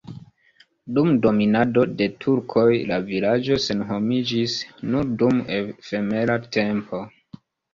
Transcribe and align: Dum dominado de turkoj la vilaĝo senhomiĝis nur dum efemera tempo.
Dum 0.97 1.09
dominado 1.25 1.83
de 1.99 2.07
turkoj 2.25 2.65
la 2.93 2.99
vilaĝo 3.11 3.59
senhomiĝis 3.67 4.57
nur 4.95 5.15
dum 5.21 5.45
efemera 5.61 6.43
tempo. 6.59 7.07